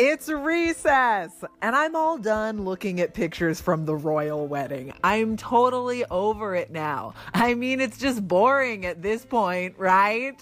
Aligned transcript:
It's 0.00 0.28
recess! 0.28 1.32
And 1.60 1.74
I'm 1.74 1.96
all 1.96 2.18
done 2.18 2.64
looking 2.64 3.00
at 3.00 3.14
pictures 3.14 3.60
from 3.60 3.84
the 3.84 3.96
royal 3.96 4.46
wedding. 4.46 4.92
I'm 5.02 5.36
totally 5.36 6.04
over 6.04 6.54
it 6.54 6.70
now. 6.70 7.14
I 7.34 7.54
mean, 7.54 7.80
it's 7.80 7.98
just 7.98 8.28
boring 8.28 8.86
at 8.86 9.02
this 9.02 9.24
point, 9.24 9.74
right? 9.76 10.40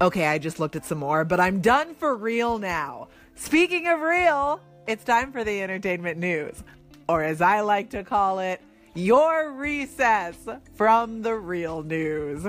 Okay, 0.00 0.26
I 0.26 0.38
just 0.38 0.58
looked 0.58 0.74
at 0.74 0.84
some 0.84 0.98
more, 0.98 1.24
but 1.24 1.38
I'm 1.38 1.60
done 1.60 1.94
for 1.94 2.16
real 2.16 2.58
now. 2.58 3.06
Speaking 3.36 3.86
of 3.86 4.00
real, 4.00 4.60
it's 4.88 5.04
time 5.04 5.30
for 5.30 5.44
the 5.44 5.62
entertainment 5.62 6.18
news. 6.18 6.64
Or 7.08 7.22
as 7.22 7.40
I 7.40 7.60
like 7.60 7.90
to 7.90 8.02
call 8.02 8.40
it, 8.40 8.60
your 8.94 9.52
recess 9.52 10.36
from 10.74 11.22
the 11.22 11.36
real 11.36 11.84
news. 11.84 12.48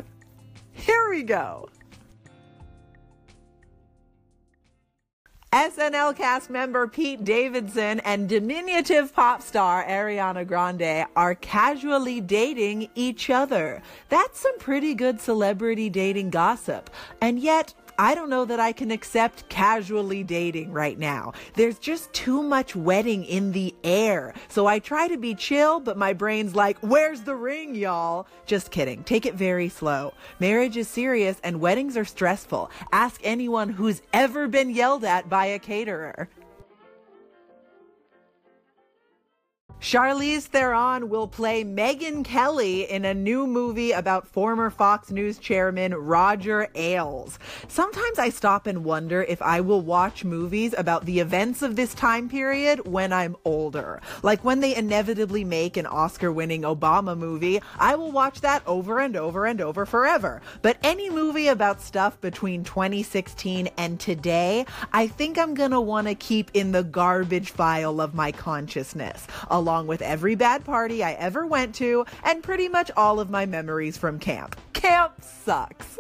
Here 0.72 1.12
we 1.12 1.22
go. 1.22 1.70
SNL 5.52 6.16
cast 6.16 6.52
member 6.52 6.88
Pete 6.88 7.24
Davidson 7.24 8.02
and 8.02 8.30
diminutive 8.30 9.12
pop 9.12 9.42
star 9.42 9.84
Ariana 9.84 10.46
Grande 10.46 11.08
are 11.16 11.34
casually 11.34 12.22
dating 12.22 12.88
each 12.94 13.32
other. 13.32 13.82
That's 14.10 14.40
some 14.40 14.60
pretty 14.60 14.94
good 14.94 15.20
celebrity 15.20 15.90
dating 15.90 16.30
gossip. 16.30 16.92
And 17.20 17.40
yet, 17.40 17.74
I 18.00 18.16
don't 18.16 18.30
know 18.30 18.46
that 18.46 18.62
I 18.62 18.72
can 18.72 18.92
accept 18.92 19.50
casually 19.50 20.24
dating 20.24 20.72
right 20.72 20.98
now. 20.98 21.34
There's 21.56 21.78
just 21.78 22.14
too 22.14 22.42
much 22.42 22.74
wedding 22.74 23.26
in 23.26 23.52
the 23.52 23.76
air. 23.84 24.34
So 24.48 24.68
I 24.68 24.80
try 24.80 25.10
to 25.10 25.18
be 25.18 25.36
chill, 25.36 25.82
but 25.82 25.98
my 25.98 26.14
brain's 26.14 26.56
like, 26.56 26.80
where's 26.80 27.24
the 27.24 27.36
ring, 27.36 27.76
y'all? 27.76 28.26
Just 28.46 28.72
kidding. 28.72 29.04
Take 29.04 29.26
it 29.26 29.34
very 29.36 29.68
slow. 29.68 30.14
Marriage 30.40 30.78
is 30.78 30.88
serious 30.88 31.42
and 31.44 31.60
weddings 31.60 31.98
are 31.98 32.06
stressful. 32.06 32.72
Ask 32.94 33.20
anyone 33.22 33.68
who's 33.68 34.02
ever 34.14 34.48
been 34.48 34.70
yelled 34.70 35.04
at 35.04 35.28
by 35.28 35.48
a 35.48 35.60
caterer. 35.60 36.30
Charlize 39.82 40.44
Theron 40.44 41.08
will 41.08 41.28
play 41.28 41.64
Megyn 41.64 42.26
Kelly 42.26 42.82
in 42.92 43.06
a 43.06 43.14
new 43.14 43.48
movie 43.48 43.94
about 43.94 44.28
former 44.28 44.70
Fox 44.70 45.10
News 45.10 45.40
chairman 45.40 45.96
Roger 45.96 46.68
Ailes. 46.76 47.40
Sometimes 47.70 48.20
I 48.20 48.28
stop 48.28 48.68
and 48.68 48.84
wonder 48.84 49.24
if 49.24 49.42
I 49.42 49.62
will 49.62 49.80
watch 49.80 50.26
movies 50.26 50.76
about 50.78 51.06
the 51.06 51.22
events 51.22 51.62
of 51.62 51.78
this 51.78 51.94
time 51.94 52.28
period 52.28 52.88
when 52.88 53.14
I'm 53.14 53.38
older. 53.46 54.02
Like 54.22 54.44
when 54.44 54.60
they 54.60 54.76
inevitably 54.76 55.46
make 55.46 55.78
an 55.78 55.86
Oscar 55.86 56.30
winning 56.30 56.64
Obama 56.64 57.18
movie, 57.18 57.62
I 57.80 57.96
will 57.96 58.12
watch 58.12 58.42
that 58.42 58.62
over 58.68 59.00
and 59.00 59.16
over 59.16 59.46
and 59.46 59.62
over 59.62 59.86
forever. 59.86 60.42
But 60.62 60.78
any 60.84 61.10
movie 61.10 61.48
about 61.48 61.82
stuff 61.82 62.20
between 62.20 62.66
2016 62.66 63.70
and 63.78 63.98
today, 63.98 64.66
I 64.92 65.08
think 65.08 65.38
I'm 65.40 65.54
gonna 65.54 65.80
wanna 65.80 66.16
keep 66.16 66.52
in 66.54 66.74
the 66.74 66.84
garbage 66.84 67.52
file 67.52 68.02
of 68.02 68.14
my 68.14 68.34
consciousness 68.34 69.26
along 69.70 69.86
with 69.86 70.02
every 70.02 70.34
bad 70.34 70.66
party 70.66 71.04
I 71.04 71.12
ever 71.12 71.46
went 71.46 71.76
to 71.76 72.04
and 72.24 72.42
pretty 72.42 72.68
much 72.68 72.90
all 72.98 73.20
of 73.20 73.30
my 73.30 73.46
memories 73.46 74.00
from 74.00 74.18
camp. 74.18 74.60
Camp 74.74 75.14
sucks. 75.22 76.00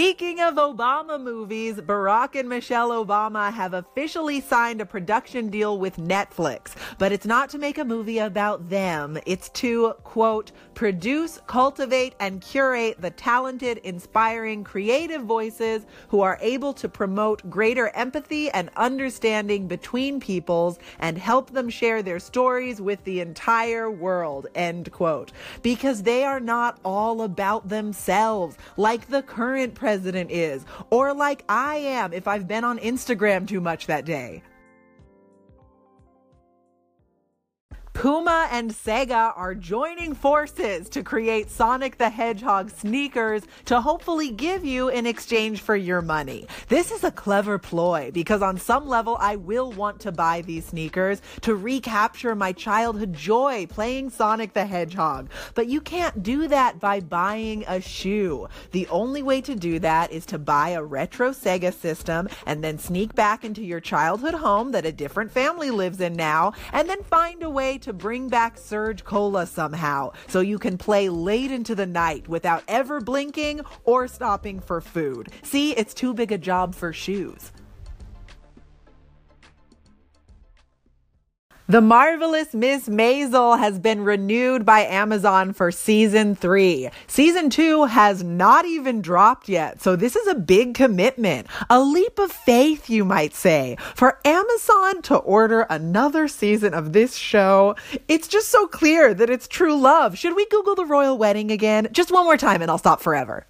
Speaking 0.00 0.40
of 0.40 0.54
Obama 0.54 1.22
movies, 1.22 1.76
Barack 1.76 2.34
and 2.34 2.48
Michelle 2.48 2.88
Obama 2.88 3.52
have 3.52 3.74
officially 3.74 4.40
signed 4.40 4.80
a 4.80 4.86
production 4.86 5.50
deal 5.50 5.78
with 5.78 5.98
Netflix. 5.98 6.74
But 6.96 7.12
it's 7.12 7.26
not 7.26 7.50
to 7.50 7.58
make 7.58 7.76
a 7.76 7.84
movie 7.84 8.16
about 8.16 8.70
them. 8.70 9.18
It's 9.26 9.50
to, 9.50 9.92
quote, 10.02 10.52
produce, 10.72 11.38
cultivate, 11.46 12.14
and 12.18 12.40
curate 12.40 12.98
the 12.98 13.10
talented, 13.10 13.76
inspiring, 13.84 14.64
creative 14.64 15.24
voices 15.24 15.84
who 16.08 16.22
are 16.22 16.38
able 16.40 16.72
to 16.72 16.88
promote 16.88 17.50
greater 17.50 17.88
empathy 17.88 18.50
and 18.52 18.70
understanding 18.76 19.68
between 19.68 20.18
peoples 20.18 20.78
and 21.00 21.18
help 21.18 21.50
them 21.50 21.68
share 21.68 22.02
their 22.02 22.20
stories 22.20 22.80
with 22.80 23.04
the 23.04 23.20
entire 23.20 23.90
world, 23.90 24.46
end 24.54 24.90
quote. 24.92 25.30
Because 25.60 26.04
they 26.04 26.24
are 26.24 26.40
not 26.40 26.80
all 26.86 27.20
about 27.20 27.68
themselves, 27.68 28.56
like 28.78 29.08
the 29.08 29.20
current 29.20 29.74
president 29.74 29.89
is, 30.30 30.64
or 30.90 31.14
like 31.14 31.44
I 31.48 31.76
am 31.76 32.12
if 32.12 32.28
I've 32.28 32.46
been 32.46 32.64
on 32.64 32.78
Instagram 32.78 33.46
too 33.46 33.60
much 33.60 33.86
that 33.86 34.04
day. 34.04 34.42
Puma 38.00 38.48
and 38.50 38.70
Sega 38.70 39.36
are 39.36 39.54
joining 39.54 40.14
forces 40.14 40.88
to 40.88 41.02
create 41.02 41.50
Sonic 41.50 41.98
the 41.98 42.08
Hedgehog 42.08 42.70
sneakers 42.70 43.42
to 43.66 43.78
hopefully 43.78 44.30
give 44.30 44.64
you 44.64 44.88
in 44.88 45.04
exchange 45.04 45.60
for 45.60 45.76
your 45.76 46.00
money. 46.00 46.46
This 46.68 46.90
is 46.90 47.04
a 47.04 47.10
clever 47.10 47.58
ploy 47.58 48.10
because 48.10 48.40
on 48.40 48.56
some 48.56 48.88
level 48.88 49.18
I 49.20 49.36
will 49.36 49.70
want 49.72 50.00
to 50.00 50.12
buy 50.12 50.40
these 50.40 50.64
sneakers 50.64 51.20
to 51.42 51.54
recapture 51.54 52.34
my 52.34 52.52
childhood 52.52 53.12
joy 53.12 53.66
playing 53.68 54.08
Sonic 54.08 54.54
the 54.54 54.64
Hedgehog. 54.64 55.28
But 55.54 55.66
you 55.66 55.82
can't 55.82 56.22
do 56.22 56.48
that 56.48 56.80
by 56.80 57.00
buying 57.00 57.66
a 57.68 57.82
shoe. 57.82 58.48
The 58.70 58.88
only 58.88 59.22
way 59.22 59.42
to 59.42 59.54
do 59.54 59.78
that 59.80 60.10
is 60.10 60.24
to 60.26 60.38
buy 60.38 60.70
a 60.70 60.82
retro 60.82 61.32
Sega 61.32 61.74
system 61.74 62.30
and 62.46 62.64
then 62.64 62.78
sneak 62.78 63.14
back 63.14 63.44
into 63.44 63.62
your 63.62 63.80
childhood 63.80 64.36
home 64.36 64.72
that 64.72 64.86
a 64.86 64.92
different 64.92 65.30
family 65.30 65.70
lives 65.70 66.00
in 66.00 66.14
now 66.14 66.54
and 66.72 66.88
then 66.88 67.02
find 67.02 67.42
a 67.42 67.50
way 67.50 67.76
to 67.76 67.89
to 67.90 67.94
bring 67.94 68.28
back 68.28 68.56
Surge 68.56 69.02
Cola 69.02 69.44
somehow 69.46 70.12
so 70.28 70.38
you 70.38 70.60
can 70.60 70.78
play 70.78 71.08
late 71.08 71.50
into 71.50 71.74
the 71.74 71.86
night 71.86 72.28
without 72.28 72.62
ever 72.68 73.00
blinking 73.00 73.62
or 73.82 74.06
stopping 74.06 74.60
for 74.60 74.80
food. 74.80 75.32
See, 75.42 75.72
it's 75.72 75.92
too 75.92 76.14
big 76.14 76.30
a 76.30 76.38
job 76.38 76.76
for 76.76 76.92
shoes. 76.92 77.50
The 81.70 81.80
Marvelous 81.80 82.52
Miss 82.52 82.88
Maisel 82.88 83.56
has 83.56 83.78
been 83.78 84.02
renewed 84.02 84.66
by 84.66 84.80
Amazon 84.80 85.52
for 85.52 85.70
season 85.70 86.34
three. 86.34 86.90
Season 87.06 87.48
two 87.48 87.84
has 87.84 88.24
not 88.24 88.64
even 88.66 89.00
dropped 89.00 89.48
yet, 89.48 89.80
so 89.80 89.94
this 89.94 90.16
is 90.16 90.26
a 90.26 90.34
big 90.34 90.74
commitment. 90.74 91.46
A 91.70 91.80
leap 91.80 92.18
of 92.18 92.32
faith, 92.32 92.90
you 92.90 93.04
might 93.04 93.34
say. 93.34 93.76
For 93.94 94.18
Amazon 94.24 95.00
to 95.02 95.18
order 95.18 95.60
another 95.70 96.26
season 96.26 96.74
of 96.74 96.92
this 96.92 97.14
show, 97.14 97.76
it's 98.08 98.26
just 98.26 98.48
so 98.48 98.66
clear 98.66 99.14
that 99.14 99.30
it's 99.30 99.46
true 99.46 99.80
love. 99.80 100.18
Should 100.18 100.34
we 100.34 100.46
Google 100.46 100.74
the 100.74 100.84
royal 100.84 101.18
wedding 101.18 101.52
again? 101.52 101.86
Just 101.92 102.10
one 102.10 102.24
more 102.24 102.36
time 102.36 102.62
and 102.62 102.70
I'll 102.72 102.78
stop 102.78 103.00
forever. 103.00 103.46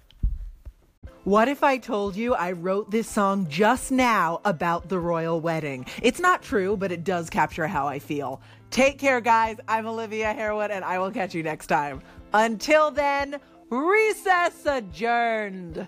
What 1.23 1.47
if 1.47 1.63
I 1.63 1.77
told 1.77 2.15
you 2.15 2.33
I 2.33 2.51
wrote 2.51 2.89
this 2.89 3.07
song 3.07 3.45
just 3.47 3.91
now 3.91 4.41
about 4.43 4.89
the 4.89 4.97
royal 4.97 5.39
wedding? 5.39 5.85
It's 6.01 6.19
not 6.19 6.41
true, 6.41 6.75
but 6.75 6.91
it 6.91 7.03
does 7.03 7.29
capture 7.29 7.67
how 7.67 7.87
I 7.87 7.99
feel. 7.99 8.41
Take 8.71 8.97
care, 8.97 9.21
guys. 9.21 9.57
I'm 9.67 9.85
Olivia 9.85 10.33
Harewood, 10.33 10.71
and 10.71 10.83
I 10.83 10.97
will 10.97 11.11
catch 11.11 11.35
you 11.35 11.43
next 11.43 11.67
time. 11.67 12.01
Until 12.33 12.89
then, 12.89 13.39
recess 13.69 14.65
adjourned. 14.65 15.87